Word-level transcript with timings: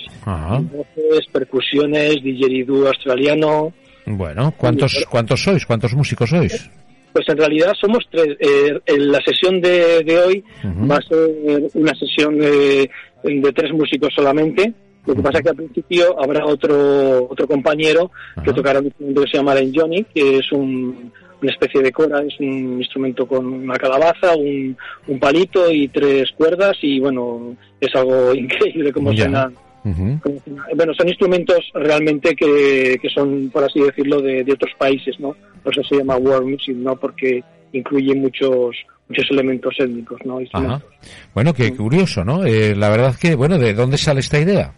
voces, 0.72 1.26
percusiones, 1.32 2.22
didgeridoo 2.22 2.88
australiano. 2.88 3.72
Bueno, 4.06 4.52
¿cuántos, 4.56 5.04
¿cuántos 5.08 5.42
sois? 5.42 5.64
¿Cuántos 5.66 5.94
músicos 5.94 6.30
sois? 6.30 6.68
Pues 7.12 7.28
en 7.28 7.38
realidad 7.38 7.72
somos 7.80 8.04
tres. 8.10 8.36
Eh, 8.40 8.78
en 8.86 9.10
la 9.12 9.20
sesión 9.24 9.60
de, 9.60 10.02
de 10.04 10.18
hoy 10.18 10.44
va 10.90 10.96
a 10.96 11.02
ser 11.02 11.28
una 11.74 11.94
sesión 11.94 12.38
de, 12.38 12.90
de 13.22 13.52
tres 13.52 13.72
músicos 13.72 14.12
solamente. 14.14 14.72
Lo 15.06 15.14
que 15.14 15.22
pasa 15.22 15.38
es 15.38 15.44
que 15.44 15.50
al 15.50 15.56
principio 15.56 16.20
habrá 16.22 16.44
otro 16.44 17.26
otro 17.30 17.46
compañero 17.46 18.10
que 18.34 18.40
Ajá. 18.50 18.54
tocará 18.54 18.78
un 18.80 18.86
instrumento 18.86 19.22
que 19.22 19.30
se 19.30 19.36
llama 19.38 19.52
el 19.54 19.72
Johnny, 19.74 20.04
que 20.14 20.38
es 20.38 20.52
un- 20.52 21.12
una 21.42 21.52
especie 21.52 21.82
de 21.82 21.92
cora, 21.92 22.22
es 22.22 22.34
un 22.40 22.78
instrumento 22.80 23.26
con 23.26 23.44
una 23.46 23.76
calabaza, 23.76 24.34
un, 24.34 24.74
un 25.06 25.20
palito 25.20 25.70
y 25.70 25.86
tres 25.88 26.30
cuerdas 26.36 26.76
y 26.80 26.98
bueno, 26.98 27.54
es 27.80 27.94
algo 27.94 28.34
increíble 28.34 28.92
como 28.92 29.12
suena. 29.14 29.50
Bueno, 30.74 30.92
son 30.94 31.08
instrumentos 31.08 31.58
realmente 31.74 32.34
que, 32.34 32.98
que 33.00 33.08
son, 33.08 33.50
por 33.50 33.62
así 33.64 33.80
decirlo, 33.80 34.20
de, 34.20 34.42
de 34.42 34.52
otros 34.52 34.72
países, 34.78 35.18
¿no? 35.20 35.36
Por 35.62 35.72
eso 35.72 35.82
se 35.88 35.96
llama 35.98 36.16
world 36.16 36.48
music, 36.48 36.74
¿no? 36.76 36.96
Porque 36.96 37.42
incluye 37.72 38.14
muchos 38.14 38.74
muchos 39.08 39.30
elementos 39.30 39.74
étnicos, 39.78 40.18
¿no? 40.24 40.34
Ajá. 40.34 40.42
Instrumentos. 40.42 40.82
Bueno, 41.34 41.54
qué 41.54 41.72
curioso, 41.76 42.24
¿no? 42.24 42.44
Eh, 42.44 42.74
la 42.74 42.88
verdad 42.88 43.14
que, 43.20 43.36
bueno, 43.36 43.58
¿de 43.58 43.74
dónde 43.74 43.98
sale 43.98 44.20
esta 44.20 44.40
idea? 44.40 44.72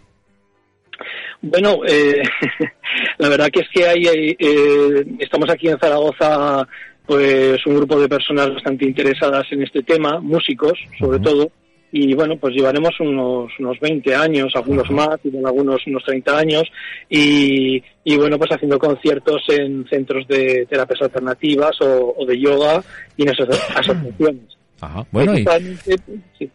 Bueno, 1.41 1.81
eh, 1.87 2.21
la 3.17 3.29
verdad 3.29 3.49
que 3.51 3.61
es 3.61 3.69
que 3.73 3.87
hay, 3.87 4.07
hay, 4.07 4.35
eh, 4.37 5.05
estamos 5.19 5.49
aquí 5.49 5.69
en 5.69 5.79
Zaragoza, 5.79 6.67
pues 7.05 7.65
un 7.65 7.75
grupo 7.77 7.99
de 7.99 8.09
personas 8.09 8.53
bastante 8.53 8.85
interesadas 8.85 9.45
en 9.51 9.63
este 9.63 9.81
tema, 9.83 10.19
músicos 10.19 10.73
sobre 10.99 11.19
todo, 11.19 11.49
y 11.91 12.13
bueno, 12.13 12.37
pues 12.37 12.53
llevaremos 12.53 12.99
unos, 12.99 13.51
unos 13.57 13.79
20 13.79 14.13
años, 14.15 14.51
algunos 14.55 14.89
más, 14.91 15.17
y 15.23 15.35
algunos 15.43 15.81
unos 15.87 16.03
30 16.03 16.37
años, 16.37 16.63
y, 17.09 17.81
y 18.03 18.17
bueno, 18.17 18.37
pues 18.37 18.51
haciendo 18.51 18.77
conciertos 18.77 19.41
en 19.47 19.87
centros 19.89 20.27
de 20.27 20.67
terapias 20.69 21.01
alternativas 21.01 21.81
o, 21.81 22.13
o 22.17 22.25
de 22.25 22.39
yoga 22.39 22.83
y 23.17 23.23
en 23.23 23.29
esas 23.29 23.49
asociaciones. 23.75 24.57
Ajá. 24.81 25.05
Bueno, 25.11 25.37
y, 25.37 25.45
sí. 26.37 26.49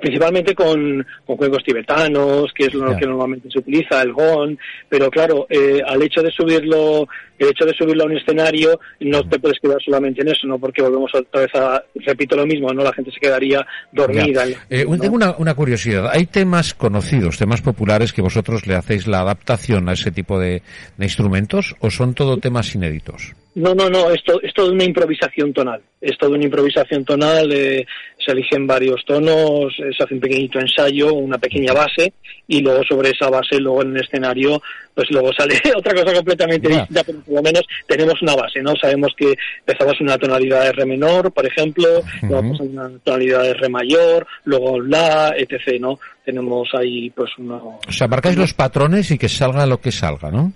Principalmente 0.00 0.54
con, 0.54 1.06
con 1.24 1.36
juegos 1.36 1.62
tibetanos, 1.64 2.52
que 2.52 2.66
es 2.66 2.74
lo 2.74 2.96
que 2.96 3.06
normalmente 3.06 3.48
se 3.50 3.58
utiliza, 3.58 4.02
el 4.02 4.12
gon, 4.12 4.58
pero 4.88 5.10
claro, 5.10 5.46
eh, 5.48 5.80
al 5.86 6.02
hecho 6.02 6.22
de 6.22 6.30
subirlo, 6.30 7.06
el 7.38 7.48
hecho 7.48 7.64
de 7.64 7.74
subirlo 7.74 8.04
a 8.04 8.06
un 8.06 8.16
escenario, 8.16 8.78
no 9.00 9.26
te 9.28 9.38
puedes 9.38 9.58
quedar 9.60 9.78
solamente 9.82 10.22
en 10.22 10.28
eso, 10.28 10.46
¿no? 10.46 10.58
Porque 10.58 10.82
volvemos 10.82 11.10
otra 11.14 11.42
vez 11.42 11.54
a, 11.54 11.82
repito 11.94 12.36
lo 12.36 12.46
mismo, 12.46 12.72
¿no? 12.72 12.82
La 12.82 12.92
gente 12.92 13.10
se 13.10 13.20
quedaría 13.20 13.66
dormida. 13.92 14.44
Eh. 14.70 14.86
Tengo 15.00 15.14
una, 15.14 15.34
una 15.38 15.54
curiosidad. 15.54 16.10
¿Hay 16.10 16.26
temas 16.26 16.74
conocidos, 16.74 17.38
temas 17.38 17.62
populares 17.62 18.12
que 18.12 18.22
vosotros 18.22 18.66
le 18.66 18.74
hacéis 18.74 19.06
la 19.06 19.20
adaptación 19.20 19.88
a 19.88 19.92
ese 19.92 20.10
tipo 20.10 20.38
de, 20.38 20.62
de 20.96 21.04
instrumentos 21.04 21.76
o 21.80 21.90
son 21.90 22.14
todo 22.14 22.38
temas 22.38 22.74
inéditos? 22.74 23.34
No, 23.56 23.74
no, 23.74 23.88
no, 23.88 24.10
esto 24.10 24.38
es 24.42 24.52
todo 24.52 24.70
una 24.70 24.84
improvisación 24.84 25.50
tonal. 25.54 25.80
Es 25.98 26.18
todo 26.18 26.32
una 26.32 26.44
improvisación 26.44 27.06
tonal, 27.06 27.50
eh, 27.50 27.86
se 28.22 28.32
eligen 28.32 28.66
varios 28.66 29.02
tonos, 29.06 29.72
eh, 29.78 29.92
se 29.96 30.04
hace 30.04 30.12
un 30.12 30.20
pequeñito 30.20 30.60
ensayo, 30.60 31.14
una 31.14 31.38
pequeña 31.38 31.72
base, 31.72 32.12
y 32.46 32.60
luego 32.60 32.82
sobre 32.84 33.12
esa 33.12 33.30
base, 33.30 33.58
luego 33.58 33.80
en 33.80 33.96
el 33.96 34.04
escenario, 34.04 34.60
pues 34.94 35.10
luego 35.10 35.32
sale 35.32 35.54
otra 35.74 35.94
cosa 35.94 36.12
completamente 36.12 36.68
distinta, 36.68 37.02
pero 37.02 37.20
por 37.20 37.34
lo 37.36 37.42
menos 37.42 37.62
tenemos 37.88 38.20
una 38.20 38.34
base, 38.34 38.60
¿no? 38.60 38.74
Sabemos 38.76 39.12
que 39.16 39.34
empezamos 39.66 40.02
una 40.02 40.18
tonalidad 40.18 40.64
de 40.64 40.72
re 40.72 40.84
menor, 40.84 41.32
por 41.32 41.46
ejemplo, 41.46 42.02
luego 42.24 42.40
Ujú. 42.40 42.52
pasamos 42.52 42.60
a 42.60 42.64
una 42.64 42.98
tonalidad 42.98 43.42
de 43.42 43.54
re 43.54 43.68
mayor, 43.70 44.26
luego 44.44 44.82
la, 44.82 45.34
etc., 45.34 45.80
¿no? 45.80 45.98
Tenemos 46.22 46.68
ahí, 46.74 47.08
pues, 47.08 47.30
una, 47.38 47.56
O 47.56 47.80
sea, 47.88 48.06
marcáis 48.06 48.36
los 48.36 48.52
patrones 48.52 49.10
y 49.12 49.16
que 49.16 49.30
salga 49.30 49.64
lo 49.64 49.80
que 49.80 49.92
salga, 49.92 50.30
¿no? 50.30 50.52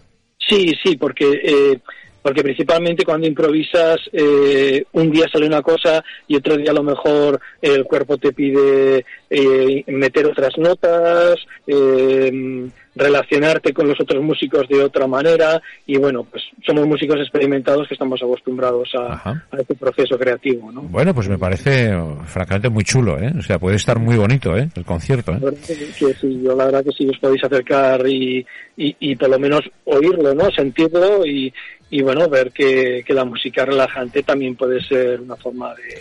Sí, 0.50 0.74
sí, 0.84 0.96
porque 0.96 1.24
eh, 1.44 1.78
porque 2.22 2.42
principalmente 2.42 3.04
cuando 3.04 3.26
improvisas 3.26 3.98
eh, 4.12 4.84
un 4.92 5.10
día 5.10 5.26
sale 5.32 5.46
una 5.46 5.62
cosa 5.62 6.04
y 6.28 6.36
otro 6.36 6.56
día 6.56 6.70
a 6.70 6.74
lo 6.74 6.82
mejor 6.82 7.40
el 7.62 7.84
cuerpo 7.84 8.18
te 8.18 8.32
pide 8.32 9.04
eh, 9.28 9.84
meter 9.86 10.26
otras 10.26 10.56
notas, 10.58 11.36
eh, 11.66 12.68
relacionarte 12.94 13.72
con 13.72 13.88
los 13.88 14.00
otros 14.00 14.22
músicos 14.22 14.68
de 14.68 14.82
otra 14.82 15.06
manera 15.06 15.60
y 15.86 15.96
bueno, 15.96 16.24
pues 16.24 16.42
somos 16.66 16.86
músicos 16.86 17.16
experimentados 17.20 17.86
que 17.88 17.94
estamos 17.94 18.20
acostumbrados 18.22 18.90
a, 18.98 19.30
a 19.30 19.56
este 19.58 19.74
proceso 19.74 20.18
creativo, 20.18 20.70
¿no? 20.72 20.82
Bueno, 20.82 21.14
pues 21.14 21.28
me 21.28 21.38
parece 21.38 21.92
francamente 22.26 22.68
muy 22.68 22.84
chulo, 22.84 23.18
¿eh? 23.18 23.32
O 23.38 23.42
sea, 23.42 23.58
puede 23.58 23.76
estar 23.76 23.98
muy 23.98 24.16
bonito, 24.16 24.56
¿eh? 24.56 24.68
El 24.74 24.84
concierto, 24.84 25.32
¿eh? 25.32 25.38
La 25.40 25.50
verdad 25.50 25.60
que 25.66 26.14
sí, 26.14 26.42
yo 26.42 26.56
la 26.56 26.64
verdad 26.66 26.84
que 26.84 26.92
sí 26.92 27.08
os 27.08 27.18
podéis 27.18 27.44
acercar 27.44 28.06
y, 28.06 28.44
y, 28.76 28.96
y 28.98 29.16
por 29.16 29.30
lo 29.30 29.38
menos 29.38 29.60
oírlo, 29.84 30.34
¿no? 30.34 30.50
Sentirlo 30.50 31.24
y, 31.24 31.52
y 31.90 32.02
bueno, 32.02 32.28
ver 32.28 32.52
que, 32.52 33.02
que 33.06 33.14
la 33.14 33.24
música 33.24 33.64
relajante 33.64 34.22
también 34.22 34.54
puede 34.56 34.80
ser 34.82 35.20
una 35.20 35.36
forma 35.36 35.74
de, 35.74 35.98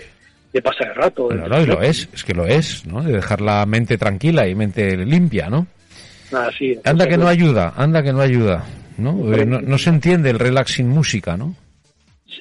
de 0.54 0.62
pasar 0.62 0.90
el 0.90 0.96
rato. 0.96 1.24
Bueno, 1.26 1.48
no, 1.48 1.62
y 1.62 1.66
lo 1.66 1.82
es, 1.82 2.08
es 2.14 2.24
que 2.24 2.34
lo 2.34 2.46
es, 2.46 2.86
¿no? 2.86 3.02
De 3.04 3.14
dejar 3.14 3.42
la 3.42 3.66
mente 3.66 3.98
tranquila 3.98 4.48
y 4.48 4.56
mente 4.56 4.96
limpia, 4.98 5.50
¿no? 5.50 5.66
Ah, 6.32 6.50
sí, 6.58 6.78
Anda 6.84 7.08
que 7.08 7.18
no 7.18 7.28
ayuda, 7.28 7.74
anda 7.76 8.04
que 8.04 8.14
no 8.14 8.22
ayuda, 8.22 8.64
¿no? 9.00 9.34
Eh, 9.34 9.46
No, 9.46 9.60
no 9.62 9.78
se 9.80 9.90
entiende 9.90 10.30
el 10.30 10.38
relax 10.40 10.74
sin 10.74 10.88
música, 10.90 11.36
¿no? 11.36 11.56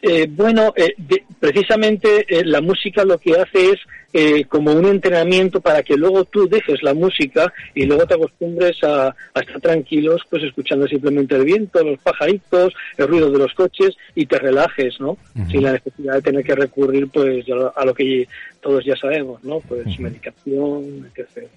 Eh, 0.03 0.27
bueno, 0.31 0.73
eh, 0.77 0.93
de- 0.99 1.25
precisamente 1.41 2.25
eh, 2.29 2.45
la 2.45 2.61
música 2.61 3.03
lo 3.05 3.19
que 3.19 3.33
hace 3.33 3.71
es 3.71 3.79
eh, 4.13 4.45
como 4.45 4.73
un 4.73 4.87
entrenamiento 4.87 5.61
para 5.61 5.83
que 5.83 5.97
luego 5.97 6.25
tú 6.25 6.49
dejes 6.49 6.83
la 6.83 6.95
música 6.95 7.53
y 7.75 7.85
luego 7.85 8.07
te 8.07 8.15
acostumbres 8.15 8.83
a, 8.83 9.15
estar 9.35 9.61
tranquilos, 9.61 10.23
pues 10.31 10.45
escuchando 10.45 10.87
simplemente 10.87 11.37
el 11.37 11.45
viento, 11.45 11.85
los 11.85 11.99
pajaritos, 12.01 12.73
el 12.97 13.07
ruido 13.07 13.31
de 13.31 13.39
los 13.39 13.53
coches 13.55 13.97
y 14.15 14.27
te 14.27 14.39
relajes, 14.39 14.99
¿no? 15.01 15.17
Sin 15.51 15.63
la 15.63 15.73
necesidad 15.73 16.15
de 16.15 16.23
tener 16.23 16.45
que 16.45 16.55
recurrir, 16.55 17.09
pues, 17.09 17.45
a 17.77 17.85
lo 17.85 17.95
que 17.95 18.27
todos 18.61 18.85
ya 18.85 18.97
sabemos, 18.97 19.45
¿no? 19.45 19.61
Pues 19.61 19.99
medicación, 20.01 21.11
etc. 21.15 21.49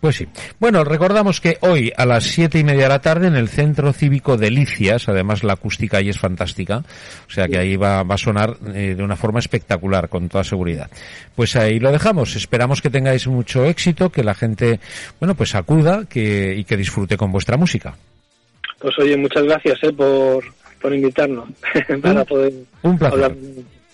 Pues 0.00 0.16
sí. 0.16 0.28
Bueno, 0.60 0.84
recordamos 0.84 1.40
que 1.40 1.58
hoy 1.60 1.92
a 1.96 2.06
las 2.06 2.24
siete 2.24 2.58
y 2.58 2.64
media 2.64 2.84
de 2.84 2.88
la 2.88 3.00
tarde 3.00 3.26
en 3.26 3.34
el 3.34 3.48
Centro 3.48 3.92
Cívico 3.92 4.36
Delicias, 4.36 5.08
además 5.08 5.42
la 5.42 5.54
acústica 5.54 5.98
ahí 5.98 6.08
es 6.08 6.18
fantástica, 6.18 6.84
o 7.26 7.30
sea 7.30 7.48
que 7.48 7.58
ahí 7.58 7.76
va, 7.76 8.00
a 8.00 8.18
sonar 8.18 8.56
eh, 8.74 8.94
de 8.96 9.02
una 9.02 9.16
forma 9.16 9.40
espectacular, 9.40 10.08
con 10.08 10.28
toda 10.28 10.44
seguridad. 10.44 10.90
Pues 11.34 11.56
ahí 11.56 11.80
lo 11.80 11.90
dejamos. 11.90 12.36
Esperamos 12.36 12.80
que 12.80 12.90
tengáis 12.90 13.26
mucho 13.26 13.64
éxito, 13.64 14.10
que 14.10 14.22
la 14.22 14.34
gente, 14.34 14.78
bueno, 15.18 15.34
pues 15.34 15.54
acuda 15.54 16.04
que, 16.08 16.54
y 16.56 16.64
que 16.64 16.76
disfrute 16.76 17.16
con 17.16 17.32
vuestra 17.32 17.56
música. 17.56 17.94
Pues 18.78 18.96
oye, 18.98 19.16
muchas 19.16 19.44
gracias 19.44 19.78
eh, 19.82 19.92
por, 19.92 20.44
por 20.80 20.94
invitarnos 20.94 21.48
para 22.02 22.24
poder 22.24 22.52
un 22.82 22.98
placer. 22.98 23.24
hablar 23.24 23.36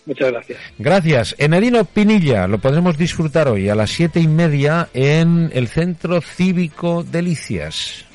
Muchas 0.08 0.32
gracias. 0.32 0.58
Gracias. 0.78 1.34
Enedino 1.36 1.84
Pinilla, 1.84 2.46
lo 2.46 2.58
podremos 2.58 2.96
disfrutar 2.96 3.46
hoy 3.46 3.68
a 3.68 3.74
las 3.74 3.90
siete 3.90 4.20
y 4.20 4.26
media 4.26 4.88
en 4.94 5.50
el 5.52 5.68
Centro 5.68 6.22
Cívico 6.22 7.04
Delicias. 7.04 8.07